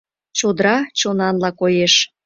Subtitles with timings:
[0.37, 1.93] Чодра чонанла коеш.